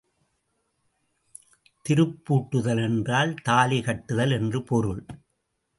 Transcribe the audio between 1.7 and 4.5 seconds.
திருப்பூட்டுதல் என்றால் தாலி கட்டுதல்